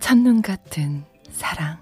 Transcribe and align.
첫눈 0.00 0.42
같은 0.42 1.04
사랑 1.30 1.78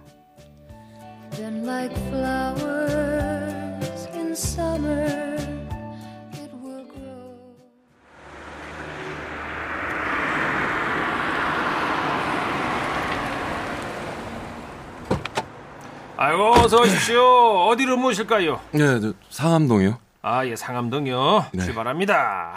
아이고 16.20 16.52
어서 16.54 16.80
오십시오. 16.80 17.68
어디로 17.68 17.96
모실까요? 17.96 18.60
네, 18.72 19.00
저 19.00 19.12
상암동이요. 19.30 19.98
아, 20.22 20.44
예, 20.46 20.56
상암동이요. 20.56 21.46
네. 21.52 21.64
출발합니다. 21.64 22.56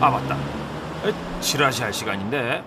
아, 0.00 0.10
맞다. 0.10 0.34
에, 1.06 1.40
지라시 1.40 1.82
할 1.82 1.92
시간인데. 1.92 2.64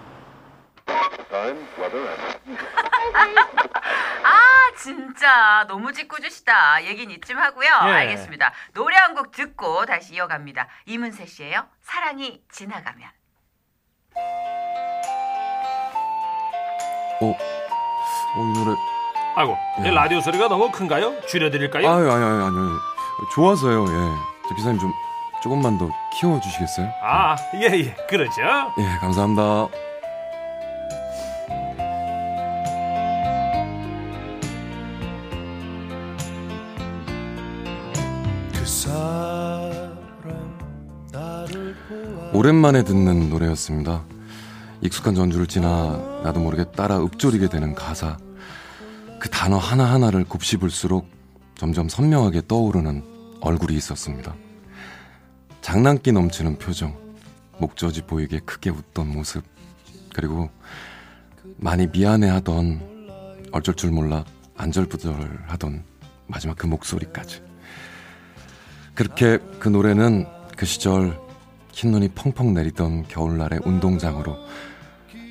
아 4.24 4.72
진짜 4.78 5.66
너무 5.68 5.92
짓궂으시다 5.94 6.84
얘긴 6.86 7.12
이쯤 7.12 7.38
하고요 7.38 7.68
예. 7.68 7.92
알겠습니다 7.92 8.52
노래 8.74 8.96
한 8.98 9.10
곡 9.16 9.32
듣고 9.32 9.86
다시 9.86 10.16
이어갑니다 10.16 10.68
이문세 10.86 11.26
씨예요 11.26 11.66
사랑이 11.82 12.42
지나가면 12.52 13.10
어, 17.22 17.26
어, 17.26 17.36
이 17.36 18.64
노래. 18.64 18.78
아이고, 19.36 19.58
예. 19.84 19.90
이 19.90 19.92
라디오 19.94 20.22
소리가 20.22 20.48
너무 20.48 20.72
큰가요? 20.72 21.20
줄여드릴까요? 21.28 21.86
아유, 21.88 22.10
아유, 22.12 22.24
아유, 22.24 22.44
아니요. 22.46 22.80
좋아서요, 23.34 23.84
예. 23.88 23.92
저 24.48 24.56
기사님 24.56 24.80
좀 24.80 24.94
조금만 25.44 25.78
더 25.78 25.90
키워주시겠어요? 26.14 26.90
아, 27.02 27.36
예, 27.56 27.66
예, 27.78 27.94
그러죠. 28.08 28.42
예, 28.78 28.98
감사합니다. 29.02 29.68
오랜만에 42.34 42.84
듣는 42.84 43.30
노래였습니다. 43.30 44.04
익숙한 44.82 45.16
전주를 45.16 45.48
지나 45.48 46.22
나도 46.24 46.40
모르게 46.40 46.66
따라 46.72 47.02
읊조리게 47.04 47.50
되는 47.50 47.74
가사. 47.74 48.18
그 49.20 49.30
단어 49.30 49.58
하나하나를 49.58 50.24
곱씹을수록 50.26 51.10
점점 51.56 51.90
선명하게 51.90 52.44
떠오르는 52.48 53.04
얼굴이 53.42 53.76
있었습니다. 53.78 54.34
장난기 55.62 56.12
넘치는 56.12 56.58
표정, 56.58 56.96
목젖이 57.58 58.02
보이게 58.08 58.40
크게 58.40 58.70
웃던 58.70 59.12
모습, 59.12 59.44
그리고 60.14 60.50
많이 61.58 61.88
미안해하던 61.88 63.48
어쩔 63.52 63.76
줄 63.76 63.92
몰라 63.92 64.24
안절부절하던 64.56 65.84
마지막 66.28 66.58
그 66.58 66.68
목소리까지. 66.68 67.42
그렇게 68.94 69.40
그 69.60 69.68
노래는 69.68 70.28
그 70.56 70.66
시절 70.66 71.18
흰눈이 71.80 72.10
펑펑 72.10 72.54
내리던 72.54 73.08
겨울날의 73.08 73.62
운동장으로 73.64 74.36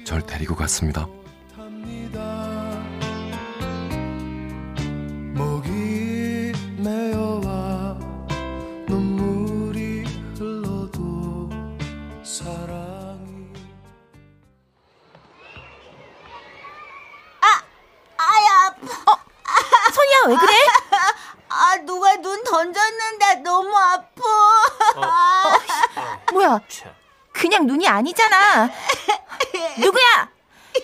절 0.07 0.25
데리고 0.25 0.55
갔습니다. 0.55 1.07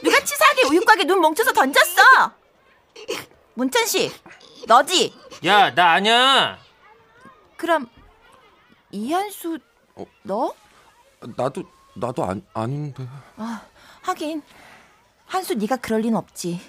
누가 0.05 0.21
치사하게 0.23 0.65
우유곽에 0.69 1.05
눈 1.05 1.21
뭉쳐서 1.21 1.53
던졌어 1.53 2.03
문천 3.55 3.87
씨 3.87 4.13
너지 4.67 5.15
야, 5.45 5.75
나 5.75 5.93
아니야. 5.93 6.59
그럼 7.57 7.89
이한수 8.91 9.59
어. 9.97 10.05
너 10.23 10.55
나도 11.37 11.65
나도 11.97 12.25
안, 12.25 12.47
아닌데. 12.53 13.07
하긴 14.03 14.43
한수 15.27 15.55
네가 15.55 15.77
그럴 15.77 16.01
리는 16.03 16.17
없지 16.17 16.61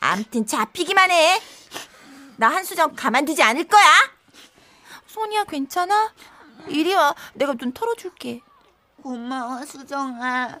암튼 0.00 0.46
잡히기만 0.46 1.10
해 1.10 1.40
나 2.36 2.48
한수정 2.48 2.96
가만두지 2.96 3.44
않을 3.44 3.68
거야 3.68 3.86
소니야 5.06 5.44
괜찮아? 5.44 6.12
이리 6.66 6.92
와 6.92 7.14
내가 7.34 7.54
눈 7.54 7.72
털어줄게 7.72 8.40
고마워 9.04 9.64
수정아. 9.64 10.58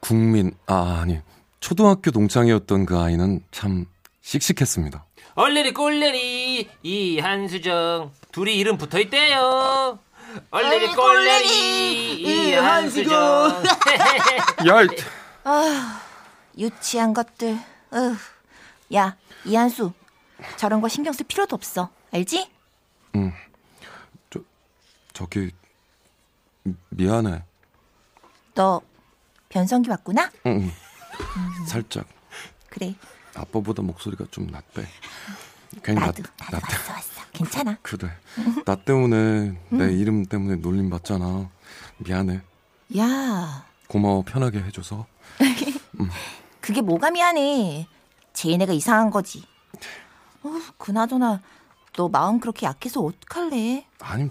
국민 0.00 0.52
아 0.66 1.00
아니 1.02 1.20
초등학교 1.60 2.10
동창이었던 2.10 2.86
그 2.86 2.98
아이는 2.98 3.44
참 3.50 3.86
씩씩했습니다. 4.22 5.04
얼레리 5.34 5.72
꼴레리 5.72 6.68
이한수정 6.82 8.12
둘이 8.32 8.56
이름 8.56 8.76
붙어 8.78 8.98
있대요. 8.98 9.98
얼레리 10.50 10.88
꼴레리 10.94 12.22
이한수정. 12.50 13.62
야, 14.68 14.86
유치한 16.56 17.12
것들 17.14 17.58
으. 17.94 18.16
야 18.94 19.16
이한수 19.44 19.92
저런 20.56 20.80
거 20.80 20.88
신경 20.88 21.12
쓸 21.12 21.26
필요도 21.26 21.54
없어 21.54 21.90
알지? 22.12 22.48
저기 25.12 25.50
미안해. 26.88 27.42
너 28.54 28.80
변성기 29.54 29.90
왔구나? 29.90 30.30
응, 30.46 30.70
살짝. 31.66 32.06
그래. 32.70 32.94
아빠보다 33.34 33.82
목소리가 33.82 34.24
좀 34.30 34.46
낮대. 34.46 34.86
괜히 35.82 36.00
나도 36.00 36.22
나, 36.22 36.46
나도 36.52 36.66
나 36.66 36.78
왔어 36.78 36.92
왔어. 36.92 37.10
괜찮아. 37.32 37.76
그래. 37.82 38.10
나 38.64 38.76
때문에 38.76 39.58
내 39.70 39.92
이름 39.92 40.24
때문에 40.24 40.56
놀림 40.56 40.88
받잖아. 40.88 41.48
미안해. 41.98 42.40
야. 42.98 43.66
고마워 43.88 44.22
편하게 44.22 44.60
해줘서. 44.62 45.06
그게 46.60 46.80
뭐가 46.80 47.10
미안해? 47.10 47.88
제이네가 48.32 48.72
이상한 48.72 49.10
거지. 49.10 49.44
어, 50.44 50.50
그나저나 50.78 51.40
너 51.94 52.08
마음 52.08 52.38
그렇게 52.38 52.66
약해서 52.66 53.00
어떡할래? 53.00 53.84
아니, 53.98 54.30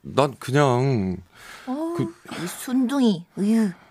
난 0.00 0.34
그냥 0.38 1.18
어, 1.66 1.94
그- 1.98 2.14
이 2.42 2.46
순둥이. 2.46 3.26
으유. 3.38 3.66
어 3.68 3.85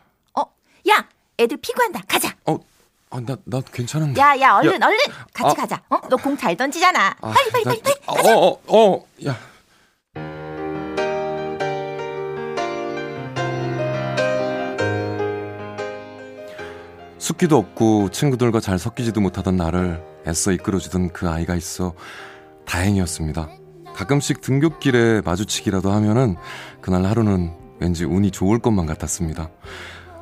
야 0.89 1.07
애들 1.37 1.57
피구한다 1.57 2.01
가자 2.07 2.35
어, 2.45 2.57
아, 3.09 3.19
나, 3.25 3.35
나 3.45 3.61
괜찮은데. 3.61 4.19
야 4.21 4.39
야 4.39 4.53
얼른 4.55 4.81
얼른 4.81 4.97
같이 5.33 5.51
아. 5.51 5.53
가자 5.61 5.81
어 5.89 5.97
너 6.09 6.17
공 6.17 6.37
잘 6.37 6.55
던지잖아 6.55 7.15
아, 7.21 7.31
빨리 7.31 7.51
빨리 7.51 7.63
나- 7.63 7.71
빨리 7.71 7.81
빨리 7.81 8.29
어, 8.29 8.59
어, 8.67 8.93
어, 8.93 9.05
야. 9.27 9.37
숙기도 17.17 17.57
없고 17.57 18.09
친구들과 18.11 18.59
잘 18.59 18.77
섞이지도 18.77 19.21
못하던 19.21 19.55
나를 19.55 20.03
애써 20.27 20.51
이끌어주던 20.51 21.09
그 21.13 21.29
아이가 21.29 21.55
있어 21.55 21.93
다행이었습니다. 22.65 23.49
가끔씩 23.95 24.41
등굣길에 24.41 25.21
마주치기라도 25.23 25.91
하면은 25.91 26.35
그날 26.81 27.05
하루는 27.05 27.53
왠지 27.79 28.03
운이 28.05 28.31
좋을 28.31 28.59
것만 28.59 28.85
같았습니다. 28.85 29.49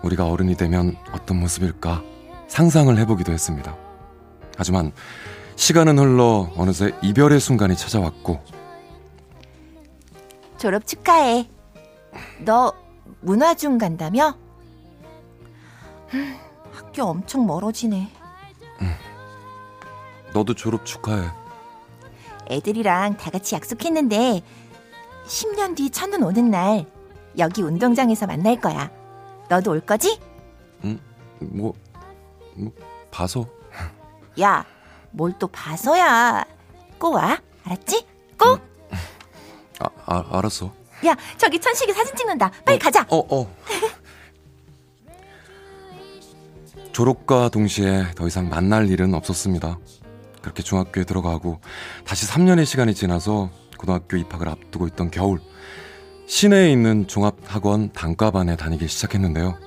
우리가 0.03 0.27
어른이 0.27 0.55
되면 0.55 0.95
어떤 1.11 1.39
모습일까 1.39 2.01
상상을 2.47 2.95
해보기도 2.99 3.31
했습니다. 3.31 3.75
하지만 4.57 4.91
시간은 5.55 5.97
흘러 5.97 6.51
어느새 6.55 6.91
이별의 7.01 7.39
순간이 7.39 7.75
찾아왔고 7.75 8.39
졸업 10.57 10.85
축하해 10.85 11.49
너 12.39 12.73
문화중 13.21 13.77
간다며 13.77 14.35
학교 16.71 17.03
엄청 17.03 17.45
멀어지네. 17.45 18.09
너도 20.33 20.53
졸업 20.53 20.85
축하해. 20.85 21.27
애들이랑 22.49 23.17
다 23.17 23.29
같이 23.31 23.55
약속했는데 23.55 24.41
10년 25.25 25.75
뒤 25.75 25.89
첫눈 25.89 26.23
오는 26.23 26.49
날 26.49 26.85
여기 27.37 27.61
운동장에서 27.61 28.27
만날 28.27 28.59
거야. 28.59 28.91
너도 29.53 29.71
올 29.71 29.79
거지? 29.81 30.19
뭐, 31.39 31.73
뭐 32.55 32.71
봐서. 33.11 33.45
야, 34.41 34.65
뭘 35.11 35.33
또 35.37 35.47
봐서야. 35.47 36.43
꼭 36.97 37.13
와. 37.15 37.37
알았지? 37.65 38.05
꼭. 38.39 38.59
아, 39.79 39.89
아 40.05 40.37
알았어. 40.37 40.73
야, 41.05 41.15
저기 41.37 41.59
천식이 41.59 41.93
사진 41.93 42.15
찍는다. 42.15 42.49
빨리 42.65 42.79
가자. 42.79 43.05
어, 43.09 43.17
어. 43.29 43.55
졸업과 46.91 47.49
동시에 47.49 48.11
더 48.15 48.25
이상 48.27 48.49
만날 48.49 48.89
일은 48.89 49.13
없었습니다. 49.13 49.77
그렇게 50.41 50.63
중학교에 50.63 51.03
들어가고 51.03 51.59
다시 52.05 52.25
3년의 52.27 52.65
시간이 52.65 52.93
지나서 52.95 53.49
고등학교 53.77 54.17
입학을 54.17 54.47
앞두고 54.49 54.87
있던 54.87 55.09
겨울 55.11 55.39
시내에 56.25 56.71
있는 56.71 57.07
종합학원 57.07 57.91
단과반에 57.93 58.55
다니기 58.55 58.87
시작했는데요. 58.87 59.57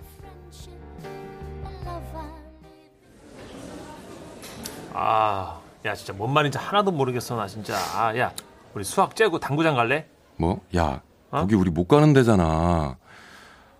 아, 4.92 5.60
야 5.84 5.94
진짜 5.94 6.12
뭔 6.12 6.32
말인지 6.32 6.58
하나도 6.58 6.90
모르겠어 6.92 7.36
나 7.36 7.46
진짜. 7.46 7.76
아, 7.94 8.16
야 8.18 8.32
우리 8.74 8.84
수학 8.84 9.14
째고 9.14 9.38
당구장 9.40 9.74
갈래? 9.74 10.06
뭐? 10.36 10.60
야, 10.76 11.02
어? 11.30 11.40
거기 11.40 11.54
우리 11.54 11.70
못 11.70 11.86
가는 11.86 12.12
데잖아. 12.12 12.96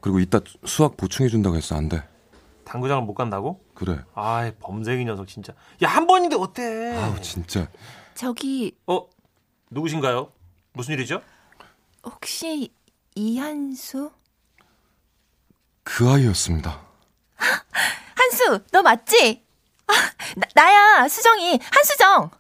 그리고 0.01 0.21
이따 0.21 0.41
수학 0.65 0.97
보충해 0.97 1.29
준다고 1.29 1.57
했어. 1.57 1.77
안 1.77 1.89
돼. 1.89 2.03
당구장을 2.65 3.03
못 3.05 3.15
간다고? 3.15 3.61
그래. 3.75 3.99
아이 4.15 4.53
범생이 4.61 5.05
녀석 5.05 5.29
진짜. 5.29 5.53
야 5.83 5.89
한 5.89 6.07
번인데 6.07 6.37
어때? 6.37 6.97
아우, 6.97 7.21
진짜. 7.21 7.69
저기 8.15 8.77
어 8.87 9.07
누구신가요? 9.71 10.31
무슨 10.73 10.95
일이죠? 10.95 11.21
혹시 12.07 12.73
이한수? 13.15 14.11
그 15.83 16.09
아이였습니다. 16.11 16.81
한수, 18.17 18.61
너 18.73 18.83
맞지? 18.83 19.43
아, 19.89 19.93
나, 20.37 20.47
나야, 20.55 21.09
수정이. 21.09 21.59
한수정. 21.63 22.31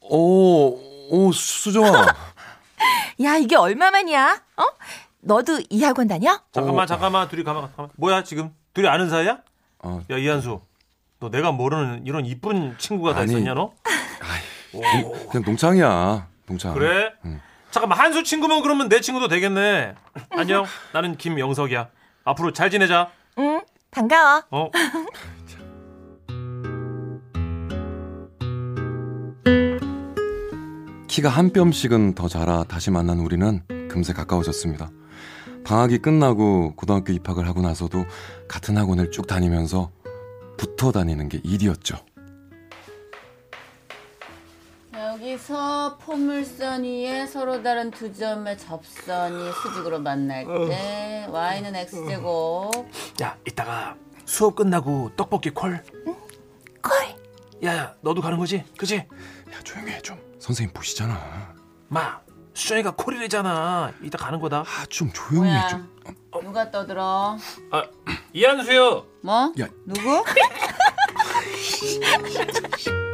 오, 0.00 0.78
오, 1.10 1.32
수정아. 1.32 2.06
야, 3.22 3.36
이게 3.36 3.56
얼마만이야? 3.56 4.42
어? 4.56 4.64
너도 5.20 5.60
이 5.68 5.82
학원 5.82 6.08
다녀? 6.08 6.40
잠깐만 6.52 6.84
어. 6.84 6.86
잠깐만 6.86 7.28
둘이 7.28 7.44
가만 7.44 7.70
가만. 7.76 7.90
뭐야 7.96 8.24
지금 8.24 8.54
둘이 8.72 8.88
아는 8.88 9.10
사이야? 9.10 9.40
어, 9.80 10.02
야 10.10 10.16
이한수, 10.16 10.62
너 11.18 11.30
내가 11.30 11.52
모르는 11.52 12.06
이런 12.06 12.24
이쁜 12.24 12.76
친구가 12.78 13.12
다 13.14 13.20
아니. 13.20 13.32
있었냐 13.32 13.52
너? 13.54 13.74
오, 14.72 14.80
그냥 15.28 15.44
동창이야. 15.44 16.28
동창. 16.46 16.72
그래? 16.74 17.12
응. 17.26 17.40
잠깐만 17.70 17.98
한수 17.98 18.22
친구면 18.24 18.62
그러면 18.62 18.88
내 18.88 19.00
친구도 19.00 19.28
되겠네. 19.28 19.94
안녕, 20.30 20.66
나는 20.92 21.16
김영석이야. 21.16 21.88
앞으로 22.24 22.52
잘 22.52 22.70
지내자. 22.70 23.10
응, 23.38 23.62
반가워. 23.90 24.42
어? 24.50 24.70
키가 31.06 31.28
한 31.28 31.52
뼘씩은 31.52 32.14
더 32.14 32.28
자라 32.28 32.62
다시 32.64 32.90
만난 32.92 33.18
우리는 33.18 33.62
금세 33.88 34.12
가까워졌습니다. 34.12 34.90
방학이 35.64 35.98
끝나고 35.98 36.74
고등학교 36.76 37.12
입학을 37.12 37.48
하고 37.48 37.60
나서도 37.60 38.04
같은 38.48 38.76
학원을 38.78 39.10
쭉 39.10 39.26
다니면서 39.26 39.90
붙어 40.56 40.92
다니는 40.92 41.28
게 41.28 41.40
일이었죠. 41.42 41.96
여기서 45.50 45.98
포물선 45.98 46.84
위에 46.84 47.26
서로 47.26 47.62
다른 47.62 47.90
두 47.90 48.12
점의 48.14 48.56
접선이 48.56 49.52
수직으로 49.52 49.98
만날 49.98 50.46
때 50.46 51.26
y는 51.28 51.74
x제곱 51.74 52.88
야, 53.20 53.36
이따가 53.46 53.96
수업 54.24 54.54
끝나고 54.54 55.10
떡볶이 55.16 55.50
콜. 55.50 55.82
콜. 56.80 56.92
야, 57.64 57.76
야, 57.76 57.94
너도 58.00 58.22
가는 58.22 58.38
거지? 58.38 58.64
그지? 58.78 58.96
야, 58.96 59.62
조용히 59.64 59.90
해, 59.90 60.00
좀. 60.00 60.16
선생님 60.38 60.72
보시잖아. 60.72 61.52
마, 61.88 62.20
수정이가 62.54 62.92
콜이래잖아. 62.92 63.92
이따 64.02 64.18
가는 64.18 64.38
거다. 64.38 64.60
아, 64.60 64.86
좀 64.88 65.10
조용히 65.12 65.48
해, 65.48 65.52
뭐야 65.54 65.68
좀. 65.68 65.90
누가 66.42 66.70
떠들어 66.70 67.36
아, 67.72 67.84
이한수요. 68.32 69.04
뭐? 69.22 69.52
야. 69.60 69.66
누구? 69.84 70.24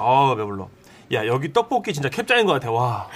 아, 0.00 0.34
배불러. 0.36 0.68
야, 1.12 1.26
여기 1.26 1.52
떡볶이 1.52 1.92
진짜 1.92 2.08
캡짱인 2.08 2.46
것 2.46 2.52
같아. 2.54 2.70
와. 2.70 3.08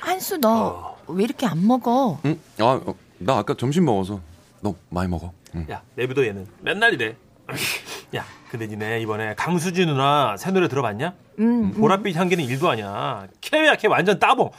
한수, 0.00 0.38
너 0.38 0.92
왜 1.08 1.24
이렇게 1.24 1.46
안 1.46 1.66
먹어? 1.66 2.18
응? 2.24 2.38
아, 2.60 2.80
어, 2.84 2.94
나 3.18 3.38
아까 3.38 3.54
점심 3.54 3.84
먹어서. 3.84 4.20
너 4.60 4.74
많이 4.88 5.08
먹어. 5.08 5.32
응. 5.54 5.66
야, 5.70 5.82
내비도 5.96 6.24
얘는 6.26 6.46
맨날 6.60 6.94
이래. 6.94 7.16
야, 8.16 8.24
근데 8.50 8.66
니네 8.68 9.00
이번에 9.00 9.34
강수지 9.34 9.84
누나 9.84 10.36
새 10.38 10.52
노래 10.52 10.68
들어봤냐? 10.68 11.12
음, 11.40 11.74
보랏빛 11.74 12.14
향기는 12.14 12.44
일도 12.44 12.70
아니야. 12.70 13.26
캐야 13.40 13.74
캐 13.76 13.88
완전 13.88 14.18
따봉. 14.18 14.50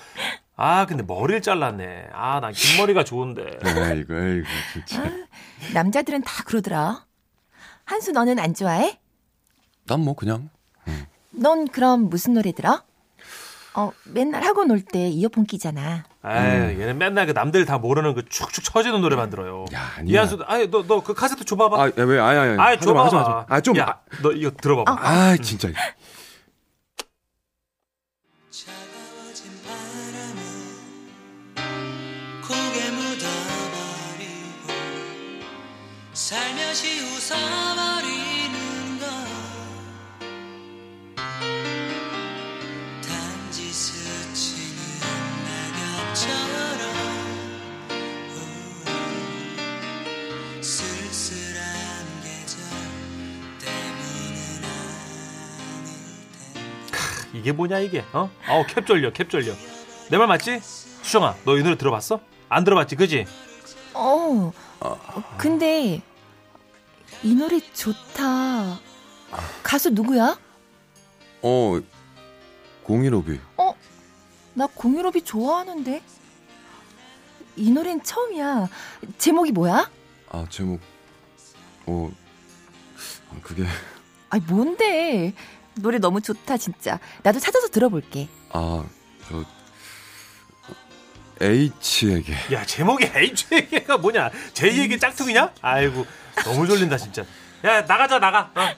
아, 0.56 0.86
근데 0.86 1.02
머리를 1.04 1.42
잘랐네. 1.42 2.10
아, 2.14 2.40
난긴 2.42 2.78
머리가 2.78 3.04
좋은데. 3.04 3.42
에이구, 3.66 4.14
에이구, 4.14 4.48
진짜. 4.74 5.10
남자들은 5.74 6.22
다 6.24 6.44
그러더라. 6.44 7.06
한수, 7.86 8.12
너는 8.12 8.38
안 8.38 8.54
좋아해? 8.54 9.00
난 9.88 10.02
뭐 10.02 10.14
그냥. 10.16 10.50
넌 11.32 11.68
그럼 11.68 12.10
무슨 12.10 12.34
노래 12.34 12.52
들어? 12.52 12.82
어, 13.76 13.92
맨날 14.06 14.44
학원 14.44 14.70
올때 14.70 15.08
이어폰 15.10 15.46
끼잖아. 15.46 16.04
아유, 16.22 16.80
얘는 16.80 16.98
맨날 17.00 17.26
그 17.26 17.32
남들 17.32 17.66
다 17.66 17.80
모르는 17.80 18.14
그 18.14 18.24
축축 18.30 18.64
처지는 18.64 19.02
노래만 19.02 19.32
들어요. 19.32 19.66
야, 19.74 19.82
아니야. 19.98 20.14
이한수, 20.14 20.44
아니, 20.46 20.70
너, 20.70 20.84
너 20.86 21.02
그 21.02 21.14
카세트 21.16 21.44
줘봐봐. 21.44 21.82
아, 21.84 21.88
야, 21.88 21.92
왜, 21.98 22.20
아니, 22.20 22.38
아니, 22.38 22.62
아니. 22.62 22.80
줘봐봐. 22.80 23.06
하지 23.06 23.16
마, 23.16 23.22
하지 23.22 23.30
마. 23.32 23.46
아, 23.50 23.62
좀. 23.62 23.76
야, 23.78 24.00
너 24.22 24.32
이거 24.32 24.52
들어봐봐. 24.52 24.92
아, 25.02 25.36
진짜. 25.38 25.70
차가워진 28.52 29.52
바람은 29.66 30.38
고개 32.44 32.92
묻어버리고 32.92 34.70
살며시 36.14 37.00
웃어버 37.02 37.93
이게 57.34 57.52
뭐냐, 57.52 57.80
이게? 57.80 58.04
어? 58.14 58.30
아우, 58.48 58.66
캡 58.68 58.86
졸려, 58.86 59.12
캡 59.12 59.28
졸려. 59.28 59.54
내 60.12 60.18
말 60.18 60.28
맞지? 60.28 60.60
수정아, 60.62 61.36
너 61.46 61.58
이 61.58 61.64
노래 61.64 61.76
들어봤어? 61.78 62.20
안 62.50 62.64
들어봤지, 62.64 62.96
그지? 62.96 63.26
어, 63.94 64.52
근데 65.38 66.02
이 67.24 67.34
노래 67.34 67.60
좋다. 67.74 68.80
가수 69.64 69.90
누구야? 69.90 70.38
어, 71.42 71.80
공일오비. 72.84 73.40
어, 74.54 74.56
나 74.56 74.68
공유롭이 74.68 75.24
좋아하는데. 75.24 76.02
이 77.56 77.72
노래는 77.72 78.04
처음이야. 78.04 78.68
제목이 79.18 79.52
뭐야? 79.52 79.90
아, 80.30 80.46
제목. 80.50 80.80
어, 81.86 82.12
그게. 83.42 83.66
아이, 84.30 84.40
뭔데? 84.40 85.34
노래 85.76 85.98
너무 86.00 86.22
좋다, 86.22 86.58
진짜. 86.58 87.00
나도 87.22 87.40
찾아서 87.40 87.68
들어볼게. 87.68 88.28
아, 88.52 88.86
저. 89.28 89.44
H에게. 91.42 92.34
야, 92.54 92.66
제목이 92.66 93.06
H가 93.14 93.98
뭐냐? 93.98 94.32
J에게 94.54 94.98
짝퉁이냐? 94.98 95.54
아이고, 95.62 96.06
너무 96.44 96.66
졸린다, 96.66 96.98
진짜. 96.98 97.24
야, 97.66 97.82
나가자, 97.82 98.20
나가. 98.20 98.52
어, 98.56 98.76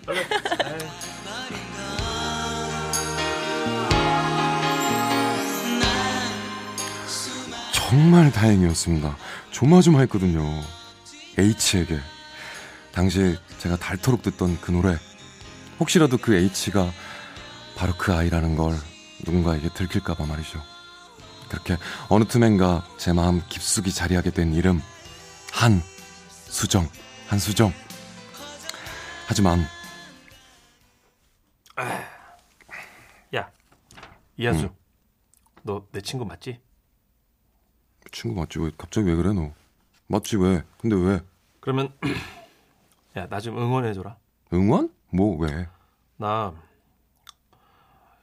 정말 7.96 8.30
다행이었습니다. 8.30 9.16
조마조마했거든요. 9.52 10.42
H에게. 11.40 11.98
당시에 12.92 13.38
제가 13.60 13.78
닳도록 13.78 14.22
듣던 14.22 14.60
그 14.60 14.72
노래. 14.72 14.98
혹시라도 15.80 16.18
그 16.18 16.36
H가 16.36 16.92
바로 17.78 17.94
그 17.98 18.14
아이라는 18.14 18.58
걸 18.58 18.75
누군가에게 19.25 19.70
들킬까봐 19.70 20.25
말이죠. 20.25 20.62
그렇게 21.48 21.78
어느 22.10 22.25
틈엔가 22.25 22.86
제 22.98 23.14
마음 23.14 23.42
깊숙이 23.48 23.94
자리하게 23.94 24.32
된 24.32 24.54
이름 24.54 24.82
한 25.54 25.82
수정 26.28 26.90
한수정 27.28 27.72
하지만 29.25 29.66
야, 33.34 33.50
이한수. 34.36 34.70
너내 35.64 36.02
친구 36.04 36.25
맞지? 36.25 36.60
친구 38.15 38.39
맞지 38.39 38.60
왜 38.60 38.72
갑자기 38.77 39.10
왜 39.10 39.15
그래 39.15 39.34
너 39.34 39.51
맞지 40.07 40.38
왜 40.38 40.63
근데 40.79 40.95
왜 40.95 41.19
그러면 41.60 41.91
야, 43.17 43.27
나 43.27 43.39
좀 43.41 43.57
응원해 43.57 43.93
줘라. 43.93 44.15
응원 44.53 44.89
뭐 45.10 45.38
왜? 45.38 45.67
나 46.17 46.53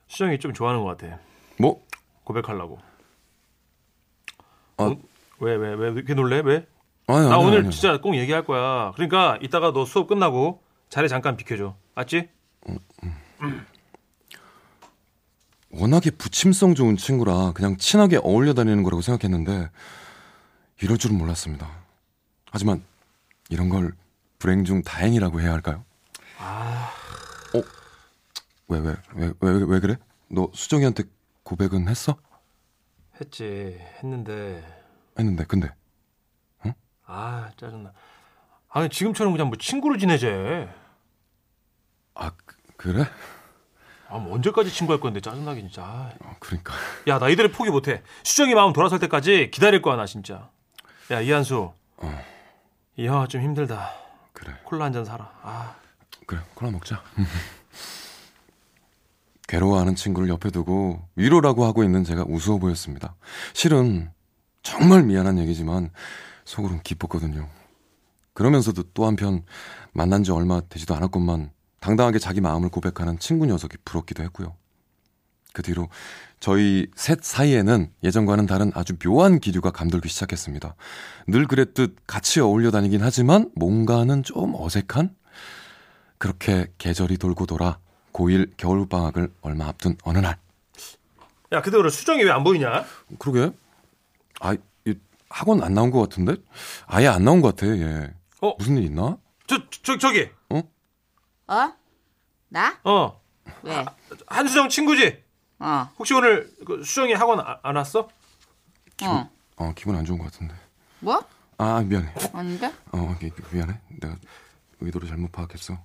수정이 0.08 0.38
좀 0.38 0.52
좋아하는 0.54 0.82
것 0.82 0.96
같아. 0.96 1.18
뭐? 1.58 1.84
고백하려고. 2.24 2.78
아. 4.78 4.84
응? 4.86 5.02
왜, 5.40 5.56
왜, 5.56 5.74
왜, 5.74 5.90
이렇게 5.92 6.14
놀래? 6.14 6.40
왜? 6.44 6.66
아니, 7.06 7.26
나 7.28 7.34
아니, 7.34 7.44
오늘 7.44 7.58
아니. 7.60 7.70
진짜 7.70 8.00
꼭 8.00 8.16
얘기할 8.16 8.44
거야. 8.44 8.92
그러니까 8.94 9.38
이따가 9.42 9.72
너 9.72 9.84
수업 9.84 10.06
끝나고 10.08 10.62
자리 10.88 11.08
잠깐 11.08 11.36
비켜줘. 11.36 11.74
맞지? 11.94 12.28
워낙에 15.82 16.10
부침성 16.12 16.76
좋은 16.76 16.96
친구라 16.96 17.50
그냥 17.54 17.76
친하게 17.76 18.18
어울려 18.18 18.54
다니는 18.54 18.84
거라고 18.84 19.02
생각했는데 19.02 19.68
이럴 20.80 20.96
줄은 20.96 21.18
몰랐습니다. 21.18 21.68
하지만 22.52 22.84
이런 23.50 23.68
걸 23.68 23.92
불행 24.38 24.64
중 24.64 24.82
다행이라고 24.82 25.40
해야 25.40 25.52
할까요? 25.52 25.84
아, 26.38 26.88
어? 27.54 27.62
왜, 28.68 28.78
왜, 28.78 28.94
왜, 29.14 29.32
왜, 29.40 29.64
왜 29.66 29.80
그래? 29.80 29.96
너 30.28 30.48
수정이한테 30.54 31.02
고백은 31.42 31.88
했어? 31.88 32.16
했지. 33.20 33.76
했는데. 33.98 34.64
했는데, 35.18 35.44
근데. 35.44 35.68
아, 37.06 37.50
짜증나. 37.56 37.92
아니, 38.68 38.88
지금처럼 38.88 39.32
그냥 39.32 39.48
뭐 39.48 39.56
친구로 39.58 39.98
지내재. 39.98 40.68
아, 42.14 42.30
그, 42.46 42.56
그래? 42.76 43.04
아, 44.12 44.18
뭐 44.18 44.34
언제까지 44.34 44.70
친구할 44.70 45.00
건데 45.00 45.20
짜증나게 45.20 45.60
진짜. 45.62 45.82
아. 45.82 46.10
어, 46.20 46.36
그러니까. 46.38 46.74
야, 47.08 47.18
나 47.18 47.28
이대로 47.30 47.50
포기 47.50 47.70
못해. 47.70 48.02
수정이 48.24 48.54
마음 48.54 48.72
돌아설 48.72 48.98
때까지 48.98 49.50
기다릴 49.50 49.80
거야, 49.82 49.96
나 49.96 50.06
진짜. 50.06 50.50
야, 51.10 51.20
이한수. 51.20 51.72
어. 51.96 52.24
이 52.96 53.06
형아 53.06 53.26
좀 53.26 53.42
힘들다. 53.42 53.90
그래. 54.32 54.52
콜라 54.64 54.84
한 54.84 54.92
잔 54.92 55.04
사라. 55.04 55.30
아, 55.42 55.74
그래, 56.26 56.40
콜라 56.54 56.70
먹자. 56.70 57.02
괴로워하는 59.48 59.96
친구를 59.96 60.28
옆에 60.28 60.50
두고 60.50 61.02
위로라고 61.16 61.64
하고 61.64 61.82
있는 61.84 62.04
제가 62.04 62.24
우스워 62.26 62.58
보였습니다. 62.58 63.14
실은 63.54 64.10
정말 64.62 65.02
미안한 65.02 65.38
얘기지만 65.38 65.90
속으론 66.44 66.82
기뻤거든요. 66.82 67.48
그러면서도 68.34 68.84
또 68.94 69.06
한편 69.06 69.44
만난 69.92 70.22
지 70.22 70.32
얼마 70.32 70.60
되지도 70.60 70.94
않았건만 70.94 71.50
당당하게 71.82 72.18
자기 72.18 72.40
마음을 72.40 72.68
고백하는 72.70 73.18
친구 73.18 73.44
녀석이 73.44 73.76
부럽기도 73.84 74.22
했고요. 74.22 74.54
그 75.52 75.62
뒤로 75.62 75.88
저희 76.40 76.86
셋 76.94 77.22
사이에는 77.22 77.92
예전과는 78.02 78.46
다른 78.46 78.70
아주 78.74 78.96
묘한 78.98 79.38
기류가 79.38 79.72
감돌기 79.72 80.08
시작했습니다. 80.08 80.74
늘 81.26 81.46
그랬듯 81.46 81.96
같이 82.06 82.40
어울려 82.40 82.70
다니긴 82.70 83.02
하지만 83.02 83.50
뭔가는 83.56 84.22
좀 84.22 84.54
어색한? 84.56 85.14
그렇게 86.18 86.68
계절이 86.78 87.18
돌고 87.18 87.46
돌아 87.46 87.78
고1 88.12 88.52
겨울방학을 88.56 89.32
얼마 89.42 89.66
앞둔 89.66 89.96
어느 90.04 90.18
날. 90.18 90.38
야, 91.52 91.60
근데 91.60 91.76
오늘 91.78 91.90
수정이 91.90 92.22
왜 92.22 92.30
안 92.30 92.44
보이냐? 92.44 92.84
그러게. 93.18 93.54
아, 94.40 94.54
이 94.86 94.94
학원 95.28 95.62
안 95.62 95.74
나온 95.74 95.90
것 95.90 96.00
같은데? 96.00 96.36
아예 96.86 97.08
안 97.08 97.24
나온 97.24 97.40
것 97.42 97.54
같아, 97.56 97.66
얘. 97.76 98.10
어? 98.40 98.54
무슨 98.58 98.78
일 98.78 98.84
있나? 98.84 99.18
저, 99.46 99.58
저, 99.82 99.98
저기. 99.98 100.28
어? 100.48 100.62
나? 102.48 102.78
어. 102.84 103.20
왜? 103.62 103.84
한수정 104.26 104.68
친구지? 104.68 105.22
어, 105.58 105.88
혹시 105.98 106.14
오늘 106.14 106.50
그 106.66 106.82
수정이 106.84 107.12
학원 107.14 107.40
아- 107.40 107.58
안 107.62 107.76
왔어? 107.76 108.08
어. 109.04 109.30
어, 109.56 109.72
기분 109.76 109.96
안 109.96 110.04
좋은 110.04 110.18
것 110.18 110.24
같은데. 110.32 110.54
뭐? 111.00 111.22
아, 111.58 111.80
미안해. 111.80 112.12
아닌데? 112.32 112.72
어, 112.92 113.16
미- 113.20 113.30
미안해. 113.52 113.78
내가 114.00 114.16
의도를 114.80 115.08
잘못 115.08 115.30
파악했어. 115.32 115.78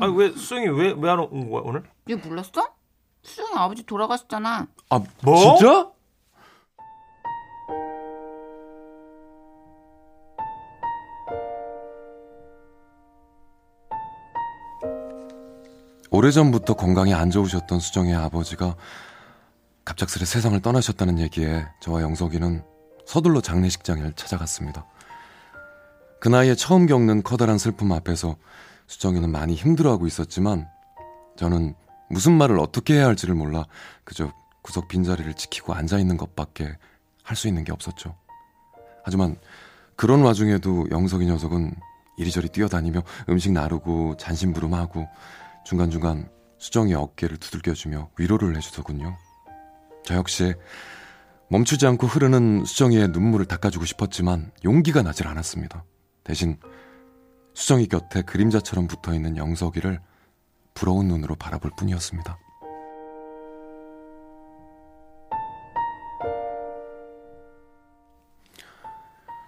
아니, 0.00 0.16
왜 0.16 0.30
수정이 0.30 0.68
왜 0.68 0.92
왜 0.92 1.10
안 1.10 1.18
온 1.20 1.50
거야, 1.50 1.62
오늘? 1.64 1.82
얘 2.08 2.14
몰랐어? 2.14 2.74
수정이 3.22 3.50
아버지 3.56 3.82
돌아가셨잖아. 3.84 4.66
아, 4.90 5.00
뭐? 5.22 5.56
진짜? 5.58 5.90
오래전부터 16.20 16.74
건강이 16.74 17.14
안 17.14 17.30
좋으셨던 17.30 17.80
수정의 17.80 18.14
아버지가 18.14 18.76
갑작스레 19.86 20.26
세상을 20.26 20.60
떠나셨다는 20.60 21.18
얘기에 21.18 21.66
저와 21.80 22.02
영석이는 22.02 22.62
서둘러 23.06 23.40
장례식장을 23.40 24.12
찾아갔습니다. 24.16 24.84
그 26.20 26.28
나이에 26.28 26.54
처음 26.56 26.84
겪는 26.84 27.22
커다란 27.22 27.56
슬픔 27.56 27.90
앞에서 27.92 28.36
수정이는 28.86 29.30
많이 29.30 29.54
힘들어하고 29.54 30.06
있었지만 30.06 30.68
저는 31.38 31.74
무슨 32.10 32.32
말을 32.32 32.58
어떻게 32.58 32.96
해야 32.96 33.06
할지를 33.06 33.34
몰라 33.34 33.64
그저 34.04 34.30
구석 34.60 34.88
빈자리를 34.88 35.32
지키고 35.32 35.72
앉아 35.72 35.98
있는 35.98 36.18
것밖에 36.18 36.76
할 37.22 37.34
수 37.34 37.48
있는 37.48 37.64
게 37.64 37.72
없었죠. 37.72 38.14
하지만 39.04 39.36
그런 39.96 40.20
와중에도 40.20 40.86
영석이 40.90 41.24
녀석은 41.24 41.74
이리저리 42.18 42.50
뛰어다니며 42.50 43.04
음식 43.30 43.52
나르고 43.52 44.18
잔심부름하고 44.18 45.08
중간중간 45.70 46.28
수정이 46.58 46.94
어깨를 46.94 47.36
두들겨주며 47.36 48.10
위로를 48.18 48.56
해주더군요. 48.56 49.16
저 50.04 50.16
역시 50.16 50.52
멈추지 51.48 51.86
않고 51.86 52.08
흐르는 52.08 52.64
수정이의 52.64 53.10
눈물을 53.10 53.46
닦아주고 53.46 53.84
싶었지만 53.84 54.50
용기가 54.64 55.02
나질 55.02 55.28
않았습니다. 55.28 55.84
대신 56.24 56.58
수정이 57.54 57.86
곁에 57.86 58.22
그림자처럼 58.22 58.88
붙어 58.88 59.14
있는 59.14 59.36
영석이를 59.36 60.00
부러운 60.74 61.06
눈으로 61.06 61.36
바라볼 61.36 61.70
뿐이었습니다. 61.76 62.36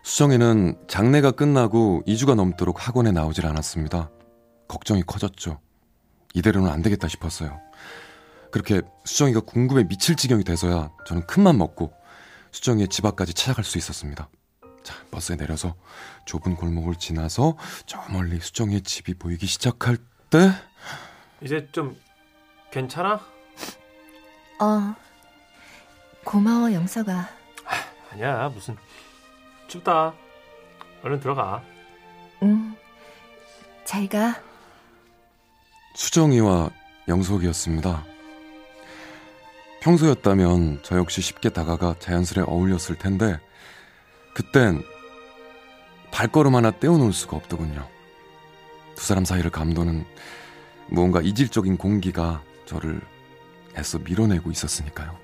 수정이는 0.05 0.85
장례가 0.87 1.33
끝나고 1.33 2.05
2주가 2.07 2.37
넘도록 2.37 2.87
학원에 2.87 3.11
나오질 3.11 3.45
않았습니다. 3.45 4.09
걱정이 4.69 5.03
커졌죠. 5.03 5.59
이대로는 6.35 6.71
안 6.71 6.83
되겠다 6.83 7.09
싶었어요. 7.09 7.61
그렇게 8.51 8.83
수정이가 9.05 9.41
궁금해 9.41 9.85
미칠 9.85 10.15
지경이 10.17 10.45
돼서야 10.45 10.91
저는 11.07 11.27
큰맘 11.27 11.57
먹고 11.59 11.93
수정이의 12.51 12.89
집 12.89 13.07
앞까지 13.07 13.33
찾아갈 13.35 13.65
수 13.65 13.79
있었습니다. 13.79 14.29
자, 14.83 14.95
버스에 15.11 15.37
내려서 15.37 15.75
좁은 16.27 16.57
골목을 16.57 16.97
지나서 16.97 17.57
저 17.87 18.03
멀리 18.11 18.39
수정이의 18.41 18.83
집이 18.83 19.15
보이기 19.15 19.47
시작할 19.47 19.97
때 20.29 20.53
이제 21.41 21.69
좀 21.73 21.99
괜찮아? 22.71 23.15
어, 24.61 24.95
고마워, 26.25 26.73
영석아. 26.73 27.29
아니야, 28.13 28.49
무슨 28.51 28.77
춥다. 29.69 30.15
얼른 31.03 31.21
들어가. 31.21 31.63
응, 32.43 32.77
잘 33.85 34.09
가. 34.09 34.41
수정이와 35.95 36.71
영석이었습니다. 37.09 38.05
평소였다면 39.81 40.81
저 40.83 40.97
역시 40.97 41.21
쉽게 41.21 41.49
다가가 41.51 41.97
자연스레 41.99 42.43
어울렸을 42.43 42.97
텐데 42.99 43.39
그땐 44.35 44.83
발걸음 46.13 46.55
하나 46.55 46.71
떼어놓을 46.71 47.13
수가 47.13 47.37
없더군요. 47.37 47.89
두 48.95 49.05
사람 49.05 49.25
사이를 49.25 49.51
감도는 49.51 50.05
무언가 50.89 51.21
이질적인 51.21 51.77
공기가 51.79 52.43
저를 52.67 53.01
애써 53.77 53.99
밀어내고 53.99 54.51
있었으니까요. 54.51 55.19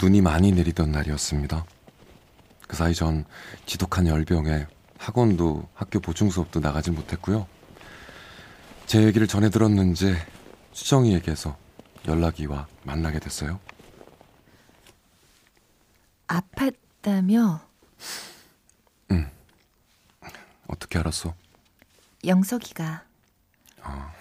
눈이 0.00 0.22
많이 0.22 0.50
내리던 0.52 0.90
날이었습니다. 0.92 1.64
그 2.66 2.76
사이 2.76 2.94
전 2.94 3.24
지독한 3.66 4.06
열병에 4.06 4.66
학원도 4.98 5.68
학교 5.74 6.00
보충 6.00 6.30
수업도 6.30 6.60
나가질 6.60 6.92
못했고요. 6.94 7.46
제 8.86 9.02
얘기를 9.02 9.26
전해 9.26 9.50
들었는지 9.50 10.16
수정이에게서 10.72 11.56
연락이 12.06 12.46
와 12.46 12.66
만나게 12.82 13.18
됐어요. 13.18 13.60
아팠다며? 16.28 17.60
어, 19.10 20.26
어떻게 20.68 20.98
알았어? 20.98 21.34
영석이가. 22.24 23.04
어. 23.82 24.12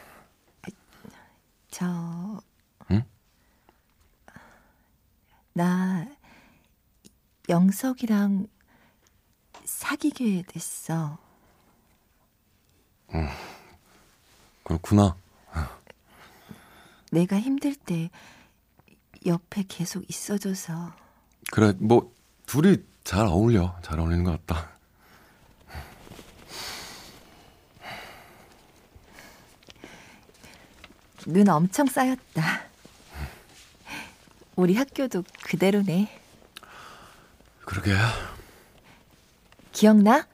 저. 1.72 2.42
응? 2.92 3.04
나 5.54 6.08
영석이랑 7.48 8.48
사귀게 9.66 10.44
됐어. 10.48 11.18
그렇구나. 14.64 15.16
내가 17.12 17.40
힘들 17.40 17.76
때 17.76 18.10
옆에 19.26 19.64
계속 19.68 20.08
있어줘서 20.10 20.94
그래, 21.52 21.74
뭐, 21.80 22.14
둘이 22.46 22.78
잘 23.04 23.26
어울려. 23.26 23.76
잘 23.82 24.00
어울리는 24.00 24.24
것 24.24 24.46
같다. 24.46 24.78
눈 31.26 31.50
엄청 31.50 31.88
쌓였다. 31.88 32.69
우리 34.60 34.76
학교도 34.76 35.24
그대로네. 35.44 36.10
그러게. 37.64 37.94
기억나? 39.72 40.28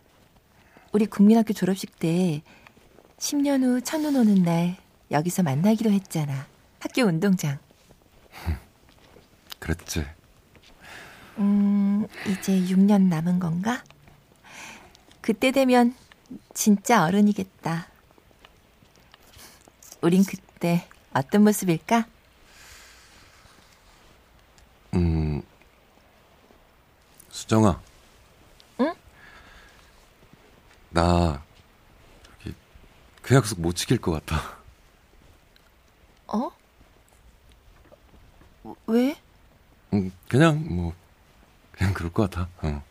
우리 0.91 1.05
국민학교 1.05 1.53
졸업식 1.53 1.99
때 1.99 2.41
10년 3.19 3.61
후 3.61 3.81
첫눈 3.81 4.15
오는 4.15 4.33
날 4.41 4.77
여기서 5.11 5.43
만나기로 5.43 5.91
했잖아. 5.91 6.47
학교 6.79 7.03
운동장. 7.03 7.59
그랬지. 9.59 10.07
음, 11.37 12.07
이제 12.25 12.53
6년 12.61 13.03
남은 13.03 13.37
건가? 13.37 13.83
그때 15.21 15.51
되면 15.51 15.93
진짜 16.55 17.05
어른이겠다. 17.05 17.89
우린 20.01 20.23
그때 20.23 20.87
어떤 21.13 21.43
모습일까? 21.43 22.07
음, 24.95 25.41
수정아. 27.29 27.81
응? 28.79 28.93
나, 30.91 31.43
저기, 32.39 32.55
그 33.21 33.35
약속 33.35 33.59
못 33.59 33.75
지킬 33.75 33.99
것 33.99 34.11
같아. 34.11 34.57
어? 36.27 36.49
왜? 38.87 39.15
음, 39.93 40.11
그냥, 40.29 40.65
뭐, 40.73 40.93
그냥 41.73 41.93
그럴 41.93 42.11
것 42.11 42.29
같아. 42.29 42.47
어. 42.61 42.81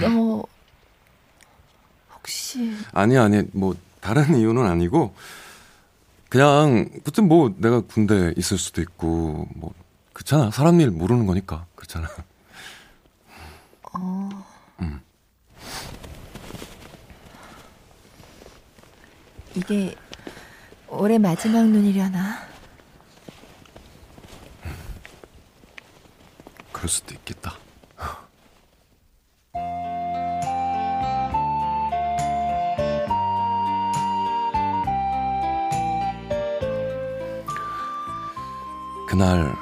너 0.00 0.44
혹시 2.14 2.76
아니, 2.92 3.16
아니, 3.16 3.42
뭐, 3.52 3.74
다른 4.00 4.36
이유는 4.38 4.64
아니고, 4.66 5.14
그냥, 6.34 6.90
그땐 7.04 7.28
뭐, 7.28 7.54
내가 7.58 7.80
군대 7.80 8.34
있을 8.36 8.58
수도 8.58 8.80
있고, 8.82 9.46
뭐, 9.54 9.72
그렇잖아. 10.12 10.50
사람 10.50 10.80
일 10.80 10.90
모르는 10.90 11.26
거니까. 11.26 11.64
그렇잖아. 11.76 12.08
이게 19.54 19.94
올해 20.88 21.18
마지막 21.18 21.68
눈이려나? 21.68 22.40
그럴 26.72 26.88
수도 26.88 27.14
있겠다. 27.14 27.56
그날 39.14 39.54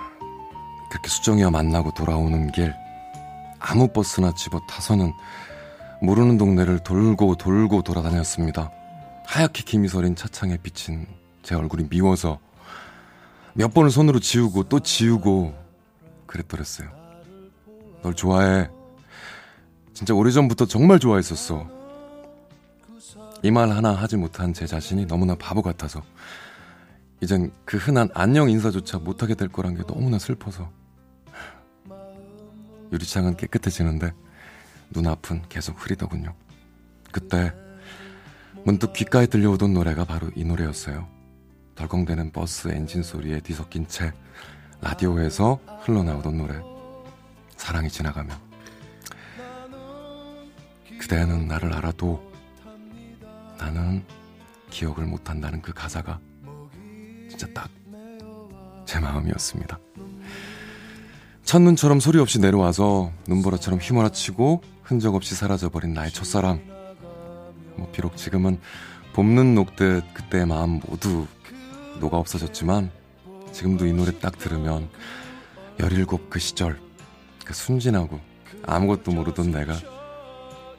그렇게 0.88 1.10
수정이와 1.10 1.50
만나고 1.50 1.90
돌아오는 1.92 2.50
길 2.52 2.74
아무 3.58 3.86
버스나 3.86 4.32
집어 4.32 4.58
타서는 4.60 5.12
모르는 6.00 6.38
동네를 6.38 6.78
돌고 6.78 7.34
돌고 7.34 7.82
돌아다녔습니다. 7.82 8.70
하얗게 9.26 9.64
김이 9.64 9.88
서린 9.88 10.16
차창에 10.16 10.56
비친 10.56 11.06
제 11.42 11.54
얼굴이 11.54 11.88
미워서 11.90 12.38
몇 13.52 13.74
번을 13.74 13.90
손으로 13.90 14.20
지우고 14.20 14.70
또 14.70 14.80
지우고 14.80 15.52
그랬더랬어요. 16.24 16.88
널 18.02 18.14
좋아해. 18.14 18.70
진짜 19.92 20.14
오래전부터 20.14 20.64
정말 20.64 20.98
좋아했었어. 20.98 21.66
이 23.42 23.50
말 23.50 23.68
하나 23.68 23.90
하지 23.92 24.16
못한 24.16 24.54
제 24.54 24.66
자신이 24.66 25.04
너무나 25.04 25.34
바보 25.34 25.60
같아서 25.60 26.00
이젠 27.22 27.52
그 27.64 27.76
흔한 27.76 28.08
안녕 28.14 28.50
인사조차 28.50 28.98
못하게 28.98 29.37
될 29.37 29.46
거란 29.46 29.76
게 29.76 29.85
너무나 29.87 30.18
슬퍼서 30.18 30.68
유리창은 32.92 33.37
깨끗해지는데 33.37 34.12
눈앞은 34.90 35.42
계속 35.48 35.80
흐리더군요. 35.80 36.35
그때 37.12 37.54
문득 38.64 38.92
귓가에 38.92 39.26
들려오던 39.26 39.72
노래가 39.72 40.04
바로 40.04 40.30
이 40.35 40.44
노래였어요. 40.44 41.06
덜컹대는 41.76 42.32
버스 42.32 42.68
엔진 42.68 43.04
소리에 43.04 43.38
뒤섞인 43.38 43.87
채 43.87 44.12
라디오에서 44.80 45.61
흘러나오던 45.82 46.37
노래 46.37 46.61
사랑이 47.56 47.88
지나가면 47.88 48.37
그대는 50.98 51.46
나를 51.46 51.72
알아도 51.72 52.32
나는 53.58 54.04
기억을 54.70 55.04
못한다는 55.06 55.62
그 55.62 55.72
가사가 55.72 56.18
진짜 57.32 57.46
딱 57.52 57.82
제 58.92 59.00
마음이었습니다. 59.00 59.78
첫눈처럼 61.44 61.98
소리 61.98 62.18
없이 62.18 62.38
내려와서 62.40 63.10
눈보라처럼 63.26 63.80
휘몰아치고 63.80 64.62
흔적 64.82 65.14
없이 65.14 65.34
사라져버린 65.34 65.94
나의 65.94 66.12
첫사랑. 66.12 66.60
뭐 67.76 67.90
비록 67.90 68.18
지금은 68.18 68.60
봄는 69.14 69.54
녹듯 69.54 70.12
그때의 70.12 70.44
마음 70.46 70.80
모두 70.86 71.26
녹아 72.00 72.18
없어졌지만 72.18 72.90
지금도 73.52 73.86
이 73.86 73.94
노래 73.94 74.12
딱 74.18 74.36
들으면 74.36 74.90
17그 75.78 76.38
시절 76.38 76.78
그 77.46 77.54
순진하고 77.54 78.20
아무것도 78.66 79.10
모르던 79.10 79.52
내가 79.52 79.74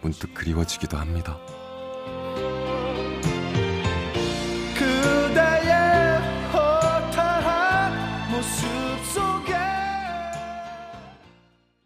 문득 0.02 0.36
그리워지기도 0.36 0.98
합니다. 0.98 1.40